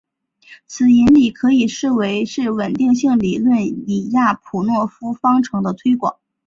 [0.65, 6.17] 此引理可以视为是稳定性理论李亚普诺夫方程的推广。